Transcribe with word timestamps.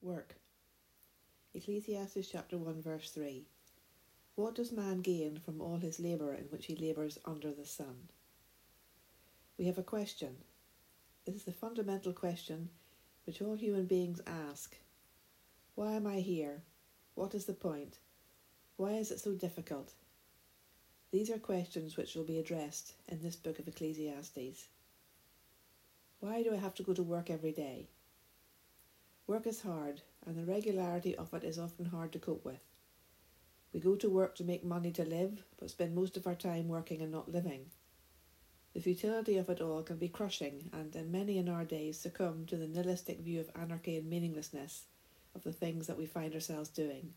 Work. 0.00 0.36
Ecclesiastes 1.54 2.28
chapter 2.30 2.56
1 2.56 2.80
verse 2.80 3.10
3. 3.10 3.42
What 4.36 4.54
does 4.54 4.70
man 4.70 5.00
gain 5.00 5.40
from 5.44 5.60
all 5.60 5.78
his 5.78 5.98
labour 5.98 6.32
in 6.34 6.44
which 6.44 6.66
he 6.66 6.76
labours 6.76 7.18
under 7.24 7.50
the 7.50 7.66
sun? 7.66 8.06
We 9.58 9.66
have 9.66 9.76
a 9.76 9.82
question. 9.82 10.36
This 11.26 11.34
is 11.34 11.42
the 11.42 11.52
fundamental 11.52 12.12
question 12.12 12.68
which 13.26 13.42
all 13.42 13.56
human 13.56 13.86
beings 13.86 14.20
ask. 14.24 14.76
Why 15.74 15.94
am 15.94 16.06
I 16.06 16.20
here? 16.20 16.62
What 17.16 17.34
is 17.34 17.46
the 17.46 17.52
point? 17.52 17.98
Why 18.76 18.92
is 18.92 19.10
it 19.10 19.18
so 19.18 19.32
difficult? 19.32 19.94
These 21.10 21.28
are 21.28 21.38
questions 21.38 21.96
which 21.96 22.14
will 22.14 22.22
be 22.22 22.38
addressed 22.38 22.92
in 23.08 23.20
this 23.20 23.34
book 23.34 23.58
of 23.58 23.66
Ecclesiastes. 23.66 24.68
Why 26.20 26.44
do 26.44 26.54
I 26.54 26.58
have 26.58 26.76
to 26.76 26.84
go 26.84 26.94
to 26.94 27.02
work 27.02 27.30
every 27.30 27.52
day? 27.52 27.88
Work 29.28 29.46
is 29.46 29.60
hard, 29.60 30.00
and 30.24 30.38
the 30.38 30.50
regularity 30.50 31.14
of 31.14 31.34
it 31.34 31.44
is 31.44 31.58
often 31.58 31.84
hard 31.84 32.12
to 32.12 32.18
cope 32.18 32.46
with. 32.46 32.62
We 33.74 33.78
go 33.78 33.94
to 33.94 34.08
work 34.08 34.34
to 34.36 34.42
make 34.42 34.64
money 34.64 34.90
to 34.92 35.04
live, 35.04 35.44
but 35.60 35.68
spend 35.68 35.94
most 35.94 36.16
of 36.16 36.26
our 36.26 36.34
time 36.34 36.66
working 36.66 37.02
and 37.02 37.12
not 37.12 37.30
living. 37.30 37.66
The 38.72 38.80
futility 38.80 39.36
of 39.36 39.50
it 39.50 39.60
all 39.60 39.82
can 39.82 39.98
be 39.98 40.08
crushing, 40.08 40.70
and 40.72 40.96
in 40.96 41.12
many 41.12 41.36
in 41.36 41.46
our 41.50 41.66
days 41.66 41.98
succumb 41.98 42.46
to 42.46 42.56
the 42.56 42.66
nihilistic 42.66 43.20
view 43.20 43.40
of 43.40 43.50
anarchy 43.54 43.98
and 43.98 44.08
meaninglessness 44.08 44.84
of 45.34 45.44
the 45.44 45.52
things 45.52 45.86
that 45.88 45.98
we 45.98 46.06
find 46.06 46.32
ourselves 46.32 46.70
doing. 46.70 47.12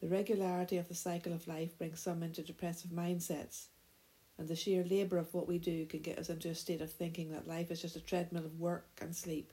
The 0.00 0.06
regularity 0.06 0.76
of 0.76 0.86
the 0.86 0.94
cycle 0.94 1.32
of 1.32 1.48
life 1.48 1.76
brings 1.76 1.98
some 1.98 2.22
into 2.22 2.44
depressive 2.44 2.92
mindsets, 2.92 3.66
and 4.38 4.46
the 4.46 4.54
sheer 4.54 4.84
labour 4.84 5.18
of 5.18 5.34
what 5.34 5.48
we 5.48 5.58
do 5.58 5.86
can 5.86 6.02
get 6.02 6.20
us 6.20 6.30
into 6.30 6.50
a 6.50 6.54
state 6.54 6.80
of 6.80 6.92
thinking 6.92 7.32
that 7.32 7.48
life 7.48 7.72
is 7.72 7.82
just 7.82 7.96
a 7.96 8.00
treadmill 8.00 8.44
of 8.44 8.60
work 8.60 8.86
and 9.00 9.16
sleep 9.16 9.52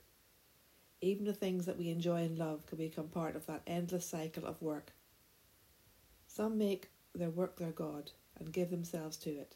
even 1.02 1.26
the 1.26 1.34
things 1.34 1.66
that 1.66 1.78
we 1.78 1.90
enjoy 1.90 2.22
and 2.22 2.38
love 2.38 2.66
can 2.68 2.78
become 2.78 3.08
part 3.08 3.36
of 3.36 3.48
that 3.48 3.64
endless 3.66 4.06
cycle 4.06 4.46
of 4.46 4.62
work. 4.62 4.94
Some 6.28 6.58
make 6.58 6.90
their 7.14 7.30
work 7.30 7.58
their 7.58 7.72
God 7.72 8.12
and 8.40 8.54
give 8.54 8.70
themselves 8.70 9.18
to 9.18 9.32
it. 9.32 9.56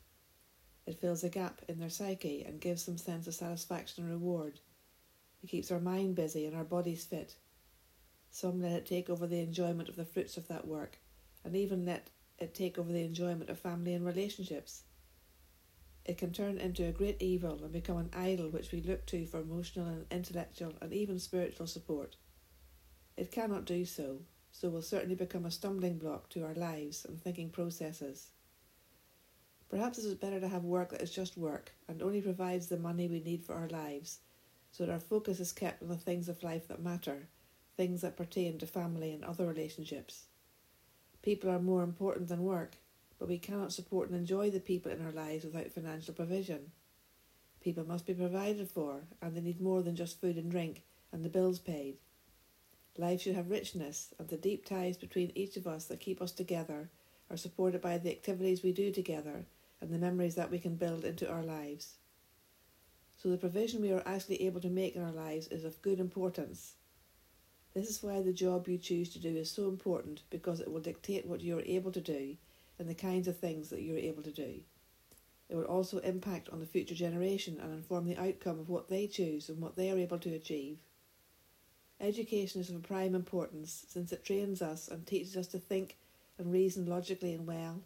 It 0.86 1.00
fills 1.00 1.24
a 1.24 1.30
gap 1.30 1.62
in 1.68 1.80
their 1.80 1.90
psyche 1.90 2.44
and 2.44 2.60
gives 2.60 2.86
them 2.86 2.98
sense 2.98 3.28
of 3.28 3.34
satisfaction 3.34 4.04
and 4.04 4.12
reward. 4.12 4.60
It 5.44 5.48
keeps 5.48 5.72
our 5.72 5.80
mind 5.80 6.16
busy 6.16 6.46
and 6.46 6.56
our 6.56 6.64
bodies 6.64 7.06
fit. 7.06 7.36
Some 8.32 8.62
let 8.62 8.74
it 8.74 8.86
take 8.86 9.10
over 9.10 9.28
the 9.28 9.40
enjoyment 9.40 9.88
of 9.88 9.96
the 9.96 10.06
fruits 10.06 10.38
of 10.38 10.48
that 10.48 10.68
work, 10.68 10.98
and 11.44 11.56
even 11.56 11.86
let 11.86 12.10
it 12.38 12.54
take 12.54 12.78
over 12.78 12.92
the 12.92 13.04
enjoyment 13.04 13.50
of 13.50 13.60
family 13.60 13.94
and 13.94 14.06
relationships 14.06 14.84
it 16.06 16.20
can 16.20 16.32
turn 16.32 16.60
into 16.60 16.86
a 16.86 16.92
great 16.92 17.22
evil 17.22 17.60
and 17.64 17.72
become 17.72 17.98
an 17.98 18.12
idol 18.16 18.50
which 18.50 18.72
we 18.72 18.82
look 18.82 19.06
to 19.08 19.26
for 19.26 19.40
emotional 19.40 19.88
and 19.88 20.06
intellectual 20.12 20.74
and 20.80 20.94
even 20.94 21.18
spiritual 21.18 21.66
support. 21.66 22.16
It 23.18 23.32
cannot 23.32 23.66
do 23.66 23.86
so, 23.86 24.20
so 24.52 24.70
will 24.70 24.84
certainly 24.84 25.16
become 25.16 25.46
a 25.46 25.52
stumbling 25.52 25.98
block 25.98 26.30
to 26.30 26.46
our 26.46 26.54
lives 26.54 27.06
and 27.06 27.20
thinking 27.20 27.50
processes. 27.50 28.28
Perhaps 29.68 29.98
it 29.98 30.06
is 30.06 30.14
better 30.14 30.40
to 30.40 30.48
have 30.48 30.64
work 30.64 30.92
that 30.92 31.02
is 31.02 31.12
just 31.12 31.38
work 31.38 31.72
and 31.88 32.04
only 32.04 32.22
provides 32.22 32.68
the 32.68 32.78
money 32.78 33.08
we 33.08 33.20
need 33.20 33.44
for 33.44 33.56
our 33.56 33.68
lives, 33.70 34.20
so 34.72 34.86
that 34.86 34.92
our 34.92 35.00
focus 35.00 35.40
is 35.40 35.52
kept 35.52 35.82
on 35.82 35.90
the 35.90 35.98
things 35.98 36.30
of 36.30 36.44
life 36.44 36.68
that 36.68 36.84
matter, 36.84 37.28
things 37.76 38.02
that 38.02 38.16
pertain 38.16 38.60
to 38.60 38.68
family 38.68 39.12
and 39.12 39.26
other 39.26 39.48
relationships. 39.48 40.26
People 41.24 41.50
are 41.50 41.60
more 41.60 41.82
important 41.82 42.28
than 42.28 42.44
work, 42.44 42.78
but 43.20 43.28
we 43.28 43.38
cannot 43.38 43.74
support 43.74 44.10
and 44.10 44.18
enjoy 44.18 44.50
the 44.50 44.60
people 44.60 44.92
in 44.92 45.06
our 45.06 45.12
lives 45.12 45.46
without 45.46 45.72
financial 45.72 46.14
provision. 46.14 46.72
People 47.62 47.86
must 47.86 48.06
be 48.06 48.14
provided 48.14 48.70
for, 48.70 49.04
and 49.22 49.36
they 49.36 49.42
need 49.42 49.62
more 49.62 49.82
than 49.82 49.96
just 49.96 50.20
food 50.20 50.38
and 50.38 50.52
drink 50.52 50.84
and 51.12 51.24
the 51.24 51.30
bills 51.30 51.60
paid. 51.60 51.96
Life 52.98 53.22
should 53.22 53.36
have 53.36 53.50
richness, 53.50 54.14
and 54.20 54.28
the 54.28 54.38
deep 54.38 54.66
ties 54.66 54.98
between 54.98 55.32
each 55.34 55.56
of 55.58 55.66
us 55.66 55.86
that 55.86 56.00
keep 56.00 56.22
us 56.22 56.32
together 56.32 56.90
are 57.30 57.38
supported 57.38 57.82
by 57.82 57.98
the 57.98 58.12
activities 58.12 58.64
we 58.64 58.72
do 58.72 58.92
together 58.92 59.46
and 59.82 59.92
the 59.92 59.98
memories 59.98 60.36
that 60.36 60.52
we 60.52 60.60
can 60.60 60.76
build 60.76 61.06
into 61.06 61.30
our 61.30 61.44
lives. 61.44 61.96
So 63.18 63.30
the 63.30 63.38
provision 63.38 63.82
we 63.82 63.92
are 63.92 64.04
actually 64.06 64.44
able 64.44 64.62
to 64.62 64.70
make 64.70 64.96
in 64.96 65.04
our 65.04 65.12
lives 65.12 65.48
is 65.48 65.64
of 65.64 65.82
good 65.82 66.00
importance. 66.00 66.76
This 67.74 67.90
is 67.90 68.04
why 68.04 68.22
the 68.22 68.34
job 68.34 68.68
you 68.68 68.78
choose 68.78 69.10
to 69.14 69.20
do 69.20 69.36
is 69.36 69.50
so 69.50 69.68
important 69.68 70.22
because 70.30 70.60
it 70.60 70.72
will 70.72 70.80
dictate 70.80 71.26
what 71.26 71.42
you 71.42 71.58
are 71.58 71.64
able 71.66 71.92
to 71.92 72.02
do 72.02 72.38
and 72.80 72.90
the 72.90 72.96
kinds 72.96 73.28
of 73.28 73.38
things 73.38 73.70
that 73.70 73.82
you're 73.82 73.98
able 73.98 74.24
to 74.24 74.32
do. 74.32 74.62
It 75.48 75.56
will 75.56 75.66
also 75.66 76.00
impact 76.00 76.50
on 76.50 76.60
the 76.60 76.66
future 76.66 76.96
generation 76.96 77.60
and 77.62 77.74
inform 77.74 78.06
the 78.06 78.18
outcome 78.18 78.60
of 78.60 78.70
what 78.70 78.90
they 78.90 79.08
choose 79.08 79.50
and 79.50 79.62
what 79.62 79.76
they 79.76 79.92
are 79.92 79.98
able 79.98 80.20
to 80.20 80.34
achieve. 80.34 80.80
Education 82.00 82.62
is 82.62 82.70
of 82.70 82.84
prime 82.84 83.16
importance 83.16 83.86
since 83.88 84.12
it 84.12 84.26
trains 84.26 84.62
us 84.62 84.88
and 84.88 85.06
teaches 85.06 85.38
us 85.38 85.48
to 85.48 85.60
think 85.60 85.98
and 86.38 86.52
reason 86.52 86.86
logically 86.86 87.34
and 87.34 87.48
well, 87.48 87.82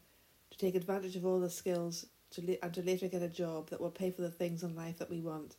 to 0.50 0.58
take 0.58 0.74
advantage 0.74 1.16
of 1.16 1.26
all 1.26 1.40
the 1.40 1.50
skills 1.50 2.06
to 2.32 2.42
la- 2.42 2.56
and 2.64 2.74
to 2.74 2.82
later 2.82 3.08
get 3.08 3.22
a 3.22 3.28
job 3.28 3.70
that 3.70 3.82
will 3.82 3.92
pay 3.92 4.10
for 4.10 4.22
the 4.22 4.32
things 4.32 4.64
in 4.64 4.76
life 4.76 4.98
that 4.98 5.10
we 5.10 5.20
want. 5.20 5.56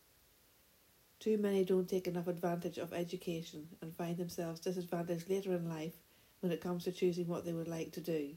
Too 1.20 1.36
many 1.36 1.64
don't 1.64 1.88
take 1.88 2.06
enough 2.06 2.28
advantage 2.28 2.78
of 2.78 2.94
education 2.94 3.68
and 3.82 3.94
find 3.94 4.16
themselves 4.16 4.58
disadvantaged 4.60 5.28
later 5.28 5.52
in 5.52 5.68
life 5.68 5.98
when 6.40 6.50
it 6.50 6.62
comes 6.62 6.84
to 6.84 6.92
choosing 6.92 7.28
what 7.28 7.44
they 7.44 7.52
would 7.52 7.68
like 7.68 7.92
to 7.92 8.00
do. 8.00 8.36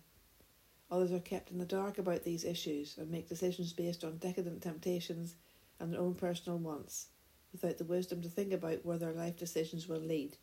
Others 0.92 1.12
are 1.12 1.20
kept 1.20 1.52
in 1.52 1.58
the 1.58 1.66
dark 1.66 1.98
about 1.98 2.24
these 2.24 2.44
issues 2.44 2.98
and 2.98 3.10
make 3.10 3.30
decisions 3.30 3.74
based 3.74 4.04
on 4.04 4.18
decadent 4.18 4.62
temptations 4.62 5.36
and 5.80 5.92
their 5.92 6.02
own 6.02 6.16
personal 6.16 6.60
wants, 6.60 7.08
without 7.52 7.78
the 7.78 7.84
wisdom 7.84 8.22
to 8.22 8.30
think 8.30 8.54
about 8.54 8.86
where 8.86 8.98
their 8.98 9.14
life 9.14 9.38
decisions 9.38 9.88
will 9.88 10.00
lead. 10.00 10.38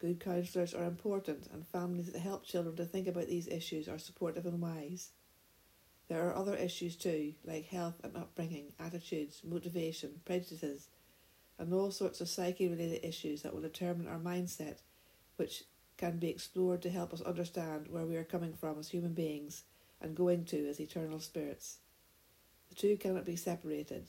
Good 0.00 0.18
counsellors 0.18 0.74
are 0.74 0.84
important, 0.84 1.46
and 1.52 1.64
families 1.66 2.10
that 2.10 2.18
help 2.18 2.44
children 2.44 2.74
to 2.76 2.84
think 2.84 3.06
about 3.06 3.28
these 3.28 3.46
issues 3.46 3.88
are 3.88 3.98
supportive 3.98 4.46
and 4.46 4.60
wise. 4.60 5.10
There 6.08 6.26
are 6.28 6.34
other 6.34 6.56
issues 6.56 6.96
too, 6.96 7.34
like 7.44 7.66
health 7.66 8.00
and 8.02 8.16
upbringing, 8.16 8.72
attitudes, 8.80 9.42
motivation, 9.44 10.20
prejudices, 10.24 10.88
and 11.56 11.72
all 11.72 11.92
sorts 11.92 12.20
of 12.20 12.28
psyche 12.28 12.68
related 12.68 13.04
issues 13.04 13.42
that 13.42 13.54
will 13.54 13.62
determine 13.62 14.08
our 14.08 14.18
mindset, 14.18 14.78
which 15.36 15.62
can 15.96 16.18
be 16.18 16.28
explored 16.28 16.82
to 16.82 16.90
help 16.90 17.12
us 17.12 17.20
understand 17.20 17.86
where 17.88 18.04
we 18.04 18.16
are 18.16 18.24
coming 18.24 18.54
from 18.54 18.78
as 18.78 18.88
human 18.88 19.12
beings 19.12 19.64
and 20.00 20.16
going 20.16 20.44
to 20.46 20.68
as 20.68 20.80
eternal 20.80 21.20
spirits. 21.20 21.78
The 22.68 22.74
two 22.74 22.96
cannot 22.96 23.24
be 23.24 23.36
separated. 23.36 24.06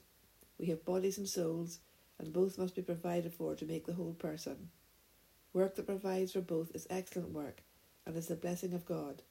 We 0.58 0.68
have 0.68 0.86
bodies 0.86 1.18
and 1.18 1.28
souls, 1.28 1.80
and 2.18 2.34
both 2.34 2.58
must 2.58 2.76
be 2.76 2.82
provided 2.82 3.34
for 3.34 3.56
to 3.56 3.66
make 3.66 3.86
the 3.86 3.94
whole 3.94 4.14
person. 4.14 4.70
Work 5.52 5.76
that 5.76 5.86
provides 5.86 6.32
for 6.32 6.42
both 6.42 6.76
is 6.76 6.88
excellent 6.90 7.30
work 7.30 7.62
and 8.06 8.16
is 8.16 8.28
the 8.28 8.36
blessing 8.36 8.74
of 8.74 8.86
God, 8.86 9.22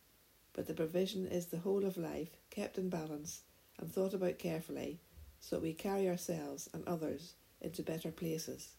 but 0.52 0.66
the 0.66 0.74
provision 0.74 1.26
is 1.26 1.46
the 1.46 1.58
whole 1.58 1.84
of 1.84 1.96
life, 1.96 2.36
kept 2.50 2.78
in 2.78 2.88
balance 2.88 3.42
and 3.78 3.91
thought 3.91 4.14
about 4.14 4.38
carefully, 4.38 5.00
so 5.41 5.56
that 5.56 5.62
we 5.62 5.72
carry 5.72 6.08
ourselves 6.08 6.68
and 6.72 6.86
others 6.86 7.34
into 7.60 7.82
better 7.82 8.10
places. 8.10 8.76